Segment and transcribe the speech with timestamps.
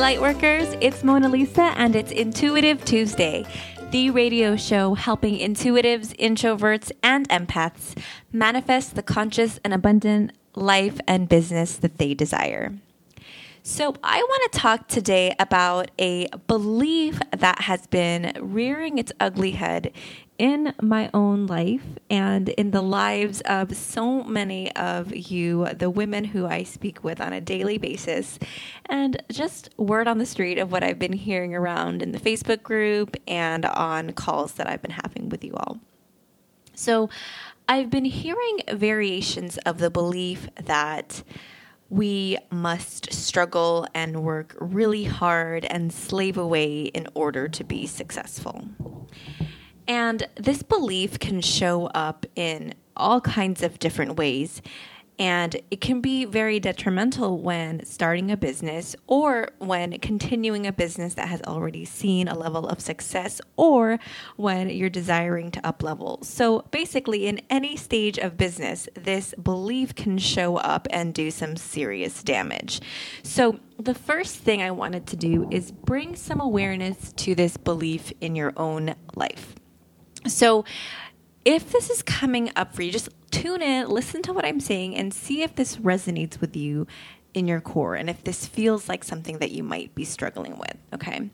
[0.00, 3.44] Lightworkers, it's Mona Lisa and it's Intuitive Tuesday,
[3.90, 8.02] the radio show helping intuitives, introverts, and empaths
[8.32, 12.72] manifest the conscious and abundant life and business that they desire.
[13.62, 19.50] So, I want to talk today about a belief that has been rearing its ugly
[19.50, 19.92] head
[20.38, 26.24] in my own life and in the lives of so many of you, the women
[26.24, 28.38] who I speak with on a daily basis,
[28.86, 32.62] and just word on the street of what I've been hearing around in the Facebook
[32.62, 35.78] group and on calls that I've been having with you all.
[36.74, 37.10] So,
[37.68, 41.22] I've been hearing variations of the belief that
[41.90, 48.68] we must struggle and work really hard and slave away in order to be successful.
[49.88, 54.62] And this belief can show up in all kinds of different ways.
[55.20, 61.12] And it can be very detrimental when starting a business or when continuing a business
[61.14, 63.98] that has already seen a level of success or
[64.36, 66.20] when you're desiring to up level.
[66.22, 71.54] So basically, in any stage of business, this belief can show up and do some
[71.54, 72.80] serious damage.
[73.22, 78.10] So the first thing I wanted to do is bring some awareness to this belief
[78.22, 79.54] in your own life.
[80.26, 80.64] So,
[81.42, 83.08] if this is coming up for you, just
[83.40, 86.86] tune in, listen to what I'm saying, and see if this resonates with you
[87.32, 90.76] in your core and if this feels like something that you might be struggling with.
[90.92, 91.30] Okay.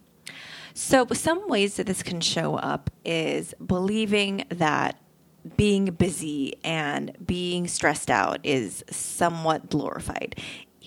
[0.75, 5.01] So, some ways that this can show up is believing that
[5.57, 10.35] being busy and being stressed out is somewhat glorified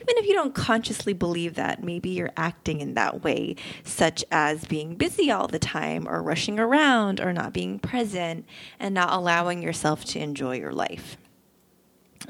[0.01, 4.65] even if you don't consciously believe that, maybe you're acting in that way, such as
[4.65, 8.45] being busy all the time, or rushing around, or not being present,
[8.79, 11.17] and not allowing yourself to enjoy your life.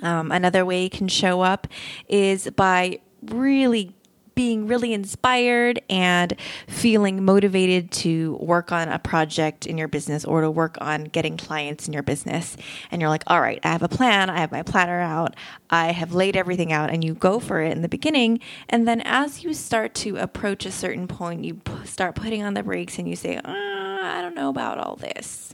[0.01, 1.67] Um, another way it can show up
[2.07, 3.95] is by really
[4.39, 6.33] being really inspired and
[6.65, 11.35] feeling motivated to work on a project in your business or to work on getting
[11.35, 12.55] clients in your business.
[12.89, 14.29] And you're like, all right, I have a plan.
[14.29, 15.35] I have my planner out.
[15.69, 16.89] I have laid everything out.
[16.89, 18.39] And you go for it in the beginning.
[18.69, 22.63] And then as you start to approach a certain point, you start putting on the
[22.63, 25.53] brakes and you say, uh, I don't know about all this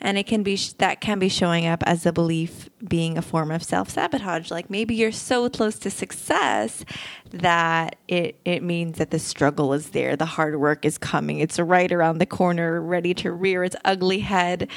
[0.00, 3.50] and it can be that can be showing up as a belief being a form
[3.50, 4.50] of self-sabotage.
[4.50, 6.84] Like maybe you're so close to success
[7.30, 10.16] that it it means that the struggle is there.
[10.16, 11.38] The hard work is coming.
[11.38, 14.68] It's right around the corner ready to rear its ugly head.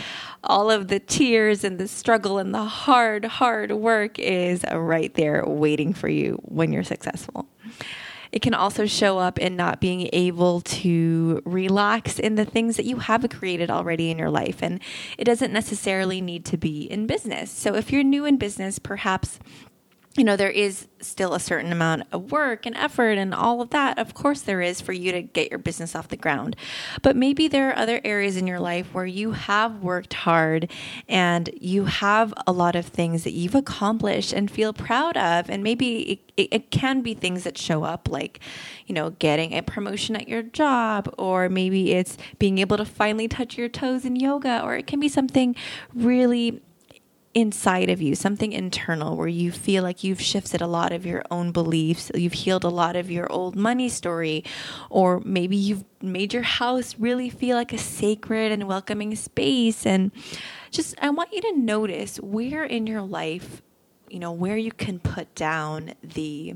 [0.44, 5.44] All of the tears and the struggle and the hard hard work is right there
[5.46, 7.48] waiting for you when you're successful
[8.32, 12.86] it can also show up in not being able to relax in the things that
[12.86, 14.62] you have created already in your life.
[14.62, 14.80] And
[15.18, 17.50] it doesn't necessarily need to be in business.
[17.52, 19.40] So if you're new in business, perhaps
[20.20, 23.70] you know, there is still a certain amount of work and effort and all of
[23.70, 23.98] that.
[23.98, 26.58] Of course, there is for you to get your business off the ground.
[27.02, 30.70] But maybe there are other areas in your life where you have worked hard
[31.08, 35.50] and you have a lot of things that you've accomplished and feel proud of.
[35.50, 38.42] And maybe it, it, it can be things that show up like,
[38.88, 43.30] you know, getting a promotion at your job, or maybe it's being able to finally
[43.30, 45.56] touch your toes in yoga, or it can be something
[45.94, 46.62] really
[47.40, 51.24] inside of you, something internal where you feel like you've shifted a lot of your
[51.32, 54.44] own beliefs, you've healed a lot of your old money story,
[54.90, 59.86] or maybe you've made your house really feel like a sacred and welcoming space.
[59.86, 60.12] And
[60.72, 63.62] just, I want you to notice where in your life,
[64.10, 66.56] you know, where you can put down the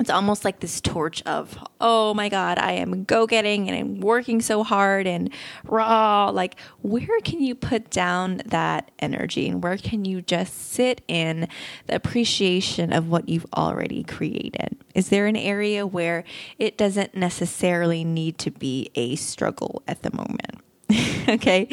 [0.00, 4.00] it's almost like this torch of, oh my God, I am go getting and I'm
[4.00, 5.30] working so hard and
[5.64, 6.30] raw.
[6.30, 11.48] Like, where can you put down that energy and where can you just sit in
[11.86, 14.78] the appreciation of what you've already created?
[14.94, 16.24] Is there an area where
[16.58, 20.59] it doesn't necessarily need to be a struggle at the moment?
[21.28, 21.68] okay.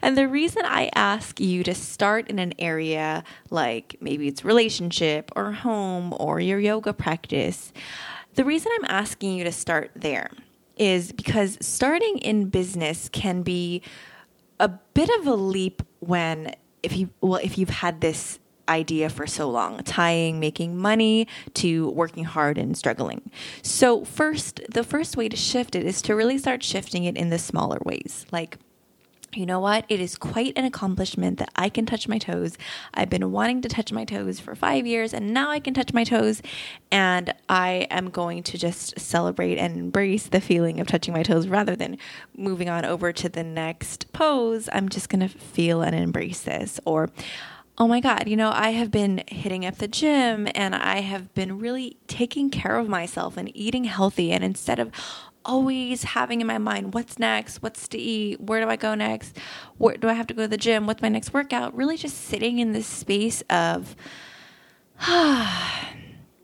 [0.00, 5.30] And the reason I ask you to start in an area like maybe it's relationship
[5.36, 7.72] or home or your yoga practice,
[8.34, 10.30] the reason I'm asking you to start there
[10.76, 13.82] is because starting in business can be
[14.58, 19.26] a bit of a leap when if you well if you've had this idea for
[19.26, 23.30] so long, tying making money to working hard and struggling.
[23.62, 27.30] So, first, the first way to shift it is to really start shifting it in
[27.30, 28.26] the smaller ways.
[28.30, 28.58] Like,
[29.34, 29.86] you know what?
[29.88, 32.58] It is quite an accomplishment that I can touch my toes.
[32.92, 35.94] I've been wanting to touch my toes for five years, and now I can touch
[35.94, 36.42] my toes.
[36.90, 41.48] And I am going to just celebrate and embrace the feeling of touching my toes
[41.48, 41.96] rather than
[42.36, 44.68] moving on over to the next pose.
[44.70, 46.78] I'm just going to feel and embrace this.
[46.84, 47.08] Or
[47.78, 51.32] oh my God, you know, I have been hitting up the gym and I have
[51.34, 54.30] been really taking care of myself and eating healthy.
[54.30, 54.90] And instead of
[55.44, 57.62] always having in my mind, what's next?
[57.62, 58.40] What's to eat?
[58.40, 59.38] Where do I go next?
[59.78, 60.86] Where do I have to go to the gym?
[60.86, 61.74] What's my next workout?
[61.74, 63.96] Really just sitting in this space of,
[65.00, 65.88] ah,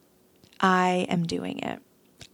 [0.61, 1.81] I am doing it.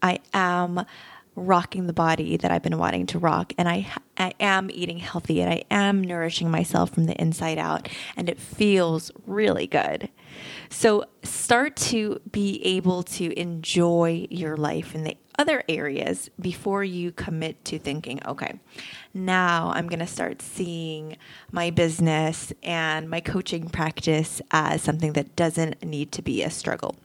[0.00, 0.86] I am
[1.36, 3.52] rocking the body that I've been wanting to rock.
[3.58, 7.88] And I, I am eating healthy and I am nourishing myself from the inside out.
[8.16, 10.08] And it feels really good.
[10.68, 17.10] So start to be able to enjoy your life in the other areas before you
[17.12, 18.60] commit to thinking, okay,
[19.12, 21.16] now I'm going to start seeing
[21.50, 26.96] my business and my coaching practice as something that doesn't need to be a struggle.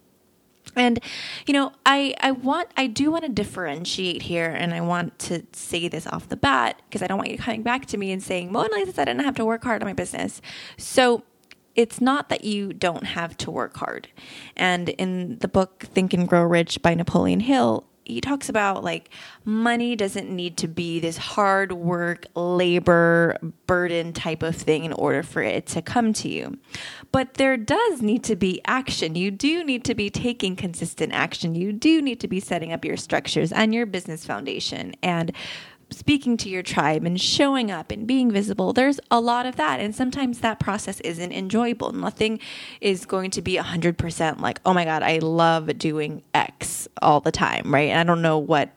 [0.75, 1.00] And
[1.45, 5.44] you know, I I want I do want to differentiate here, and I want to
[5.51, 8.21] say this off the bat because I don't want you coming back to me and
[8.21, 10.42] saying, "Mona Lisa said I didn't have to work hard on my business."
[10.77, 11.24] So
[11.75, 14.10] it's not that you don't have to work hard.
[14.56, 19.09] And in the book Think and Grow Rich by Napoleon Hill, he talks about like
[19.45, 25.23] money doesn't need to be this hard work, labor, burden type of thing in order
[25.23, 26.57] for it to come to you.
[27.11, 29.15] But there does need to be action.
[29.15, 31.56] You do need to be taking consistent action.
[31.56, 35.31] You do need to be setting up your structures and your business foundation and
[35.91, 39.80] speaking to your tribe and showing up and being visible, there's a lot of that.
[39.80, 41.91] And sometimes that process isn't enjoyable.
[41.91, 42.39] Nothing
[42.81, 47.31] is going to be 100% like, oh my God, I love doing X all the
[47.31, 47.89] time, right?
[47.89, 48.69] And I don't know what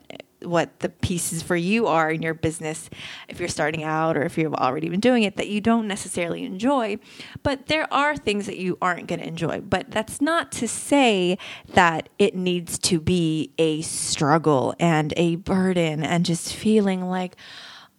[0.46, 2.88] what the pieces for you are in your business
[3.28, 6.44] if you're starting out or if you've already been doing it that you don't necessarily
[6.44, 6.98] enjoy.
[7.42, 9.60] But there are things that you aren't going to enjoy.
[9.60, 11.38] But that's not to say
[11.74, 17.36] that it needs to be a struggle and a burden and just feeling like,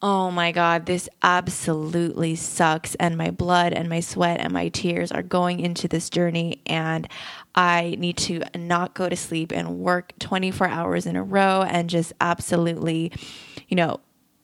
[0.04, 2.94] oh my God, this absolutely sucks.
[2.96, 6.62] And my blood and my sweat and my tears are going into this journey.
[6.66, 7.08] And
[7.56, 11.90] I need to not go to sleep and work 24 hours in a row and
[11.90, 13.14] just absolutely,
[13.70, 14.02] you know,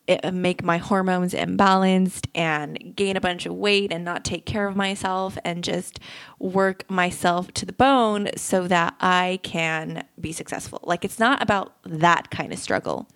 [0.07, 4.65] eh, make my hormones imbalanced and gain a bunch of weight and not take care
[4.65, 5.99] of myself and just
[6.39, 10.79] work myself to the bone so that I can be successful.
[10.83, 13.09] Like it's not about that kind of struggle.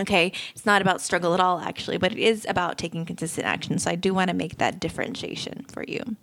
[0.00, 3.78] Okay, it's not about struggle at all, actually, but it is about taking consistent action.
[3.78, 6.16] So I do want to make that differentiation for you.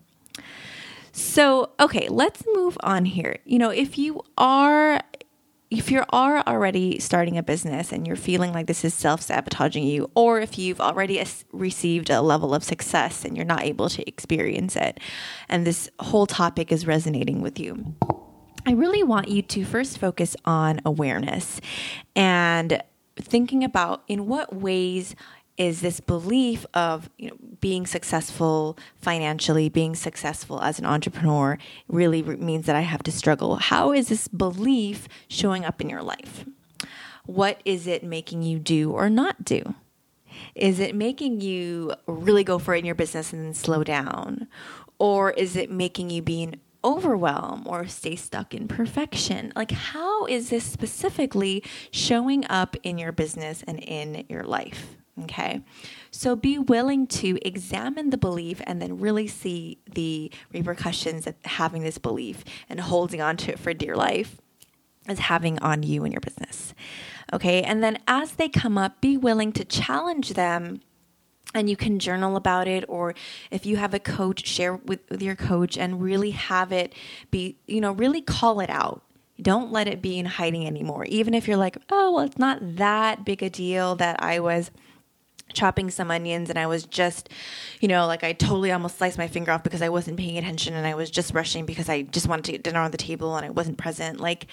[1.12, 3.38] So, okay, let's move on here.
[3.45, 5.01] You know, if you are
[5.72, 9.83] if you are already starting a business and you're feeling like this is self sabotaging
[9.83, 14.07] you, or if you've already received a level of success and you're not able to
[14.07, 15.00] experience it,
[15.50, 17.95] and this whole topic is resonating with you,
[18.66, 21.62] I really want you to first focus on awareness
[22.16, 22.81] and
[23.17, 25.15] thinking about in what ways
[25.57, 31.57] is this belief of you know being successful financially being successful as an entrepreneur
[31.88, 33.56] really means that i have to struggle?
[33.56, 36.45] How is this belief showing up in your life?
[37.25, 39.75] What is it making you do or not do?
[40.53, 44.47] Is it making you really go for it in your business and then slow down?
[45.00, 49.51] Or is it making you being overwhelm or stay stuck in perfection?
[49.56, 54.95] Like, how is this specifically showing up in your business and in your life?
[55.24, 55.62] Okay.
[56.12, 61.84] So be willing to examine the belief and then really see the repercussions that having
[61.84, 64.41] this belief and holding on to it for dear life
[65.08, 66.74] is having on you and your business.
[67.32, 67.63] Okay.
[67.63, 70.82] And then as they come up, be willing to challenge them
[71.53, 73.15] and you can journal about it or
[73.50, 76.94] if you have a coach share with, with your coach and really have it
[77.32, 79.04] be you know really call it out
[79.42, 82.60] don't let it be in hiding anymore even if you're like oh well it's not
[82.62, 84.72] that big a deal that i was
[85.54, 87.30] chopping some onions and I was just,
[87.80, 90.74] you know, like I totally almost sliced my finger off because I wasn't paying attention
[90.74, 93.36] and I was just rushing because I just wanted to get dinner on the table
[93.36, 94.20] and I wasn't present.
[94.20, 94.48] Like,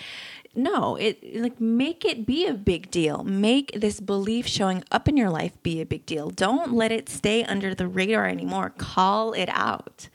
[0.54, 3.24] no, it like make it be a big deal.
[3.24, 6.30] Make this belief showing up in your life be a big deal.
[6.30, 8.70] Don't let it stay under the radar anymore.
[8.76, 10.08] Call it out.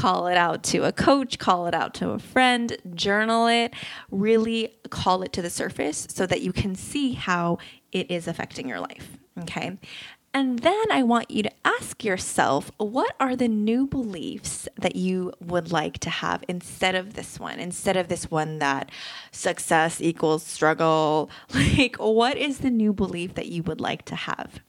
[0.00, 3.74] Call it out to a coach, call it out to a friend, journal it,
[4.10, 7.58] really call it to the surface so that you can see how
[7.92, 9.18] it is affecting your life.
[9.40, 9.76] Okay.
[10.32, 15.32] And then I want you to ask yourself what are the new beliefs that you
[15.40, 18.90] would like to have instead of this one, instead of this one that
[19.32, 21.30] success equals struggle?
[21.54, 24.60] Like, what is the new belief that you would like to have?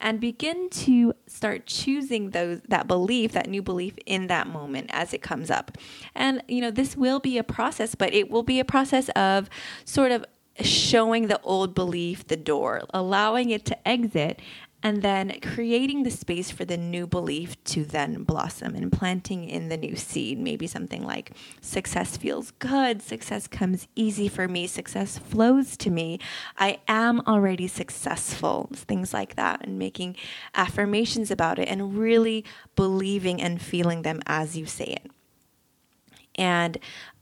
[0.00, 5.12] And begin to start choosing those that belief, that new belief in that moment as
[5.12, 5.78] it comes up.
[6.14, 9.48] And you know, this will be a process, but it will be a process of
[9.84, 10.24] sort of
[10.60, 14.40] showing the old belief the door, allowing it to exit
[14.86, 19.68] and then creating the space for the new belief to then blossom and planting in
[19.68, 20.38] the new seed.
[20.38, 26.20] Maybe something like success feels good, success comes easy for me, success flows to me,
[26.56, 30.14] I am already successful, things like that, and making
[30.54, 32.44] affirmations about it and really
[32.76, 35.10] believing and feeling them as you say it.
[36.36, 36.78] And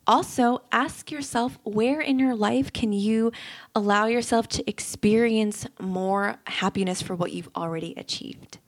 [0.06, 3.32] also, ask yourself where in your life can you
[3.74, 8.58] allow yourself to experience more happiness for what you've already achieved?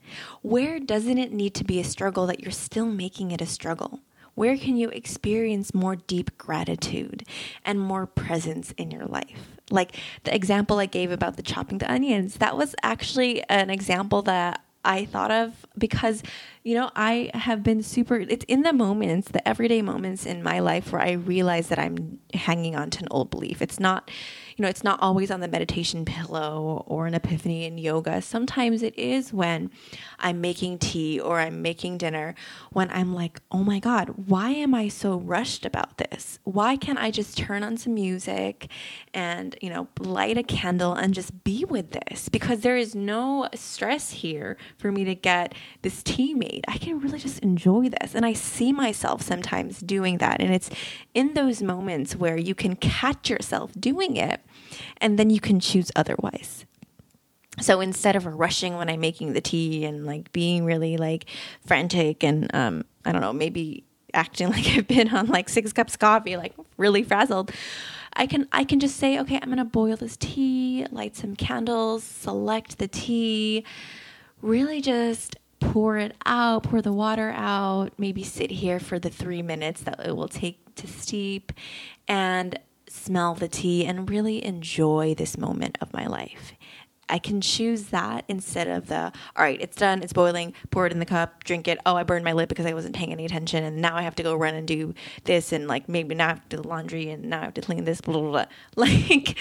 [0.41, 4.01] Where doesn't it need to be a struggle that you're still making it a struggle?
[4.35, 7.23] Where can you experience more deep gratitude
[7.65, 9.57] and more presence in your life?
[9.71, 14.21] Like the example I gave about the chopping the onions, that was actually an example
[14.23, 16.23] that I thought of because,
[16.67, 20.59] you know, I have been super, it's in the moments, the everyday moments in my
[20.59, 23.61] life where I realize that I'm hanging on to an old belief.
[23.61, 24.11] It's not,
[24.57, 28.21] you know, it's not always on the meditation pillow or an epiphany in yoga.
[28.21, 29.71] Sometimes it is when
[30.19, 32.35] I'm making tea or I'm making dinner
[32.71, 36.39] when I'm like, oh my God, why am I so rushed about this?
[36.43, 38.67] Why can't I just turn on some music
[39.13, 42.27] and, you know, light a candle and just be with this?
[42.27, 46.56] Because there is no stress here for me to get this tea made.
[46.67, 48.15] I can really just enjoy this.
[48.15, 50.41] And I see myself sometimes doing that.
[50.41, 50.69] And it's
[51.13, 54.41] in those moments where you can catch yourself doing it
[54.97, 56.65] and then you can choose otherwise.
[57.59, 61.25] So instead of rushing when I'm making the tea and like being really like
[61.65, 63.83] frantic and um, I don't know, maybe
[64.13, 67.51] acting like I've been on like six cups of coffee, like really frazzled.
[68.13, 72.03] I can I can just say, okay, I'm gonna boil this tea, light some candles,
[72.03, 73.63] select the tea,
[74.41, 79.41] really just pour it out, pour the water out, maybe sit here for the three
[79.41, 81.51] minutes that it will take to steep,
[82.07, 82.59] and
[82.89, 86.53] smell the tea and really enjoy this moment of my life.
[87.09, 90.91] I can choose that instead of the, all right, it's done, it's boiling, pour it
[90.91, 91.79] in the cup, drink it.
[91.85, 93.63] Oh, I burned my lip because I wasn't paying any attention.
[93.63, 95.51] And now I have to go run and do this.
[95.51, 97.61] And like maybe now I have to do the laundry and now I have to
[97.61, 98.45] clean this, blah, blah, blah.
[98.75, 99.37] Like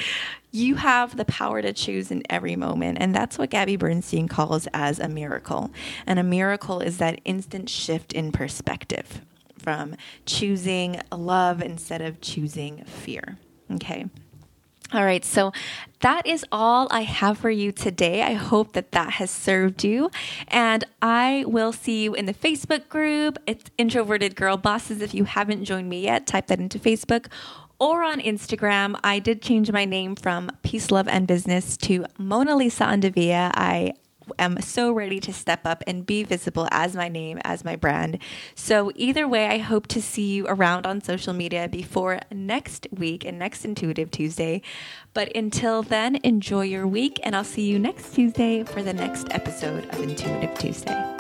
[0.53, 2.99] you have the power to choose in every moment.
[3.01, 5.71] And that's what Gabby Bernstein calls as a miracle.
[6.07, 9.23] And a miracle is that instant shift in perspective
[9.59, 13.39] from choosing love instead of choosing fear.
[13.73, 14.07] Okay.
[14.93, 15.53] All right, so
[16.01, 18.23] that is all I have for you today.
[18.23, 20.11] I hope that that has served you.
[20.47, 23.37] And I will see you in the Facebook group.
[23.49, 25.03] It's Introverted Girl Bosses.
[25.03, 27.27] If you haven't joined me yet, type that into Facebook
[27.81, 28.99] or on Instagram.
[29.03, 33.51] I did change my name from Peace, Love, and Business to Mona Lisa Andavia.
[33.55, 33.95] I
[34.39, 38.19] am so ready to step up and be visible as my name, as my brand.
[38.55, 43.25] So, either way, I hope to see you around on social media before next week
[43.25, 44.63] and next Intuitive Tuesday.
[45.15, 49.29] But until then, enjoy your week, and I'll see you next Tuesday for the next
[49.31, 51.16] episode of Intuitive Tuesday.